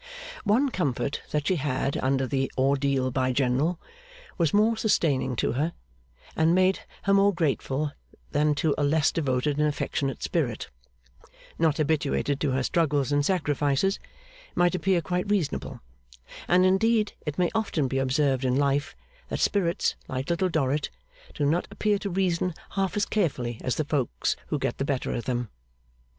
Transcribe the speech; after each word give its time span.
One 0.45 0.69
comfort 0.69 1.21
that 1.29 1.45
she 1.45 1.57
had 1.57 1.95
under 1.97 2.25
the 2.25 2.51
Ordeal 2.57 3.11
by 3.11 3.31
General 3.31 3.79
was 4.35 4.51
more 4.51 4.75
sustaining 4.75 5.35
to 5.35 5.51
her, 5.51 5.73
and 6.35 6.55
made 6.55 6.79
her 7.03 7.13
more 7.13 7.31
grateful 7.31 7.91
than 8.31 8.55
to 8.55 8.73
a 8.79 8.83
less 8.83 9.11
devoted 9.11 9.59
and 9.59 9.67
affectionate 9.67 10.23
spirit, 10.23 10.71
not 11.59 11.77
habituated 11.77 12.39
to 12.39 12.49
her 12.49 12.63
struggles 12.63 13.11
and 13.11 13.23
sacrifices, 13.23 13.99
might 14.55 14.73
appear 14.73 15.03
quite 15.03 15.29
reasonable; 15.29 15.81
and, 16.47 16.65
indeed, 16.65 17.13
it 17.27 17.37
may 17.37 17.51
often 17.53 17.87
be 17.87 17.99
observed 17.99 18.43
in 18.43 18.55
life, 18.55 18.95
that 19.29 19.39
spirits 19.39 19.93
like 20.07 20.31
Little 20.31 20.49
Dorrit 20.49 20.89
do 21.35 21.45
not 21.45 21.67
appear 21.69 21.99
to 21.99 22.09
reason 22.09 22.55
half 22.71 22.97
as 22.97 23.05
carefully 23.05 23.61
as 23.63 23.75
the 23.75 23.85
folks 23.85 24.35
who 24.47 24.57
get 24.57 24.79
the 24.79 24.83
better 24.83 25.11
of 25.13 25.25
them. 25.25 25.49